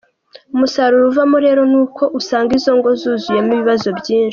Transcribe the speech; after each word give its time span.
Umusaruro 0.55 1.03
uvamo 1.11 1.37
rero 1.45 1.61
ni 1.71 1.77
uko 1.83 2.03
usanga 2.19 2.51
izo 2.57 2.71
ngo 2.77 2.89
zuzuyemo 2.99 3.51
ibibazo 3.55 3.89
byinshi. 3.99 4.29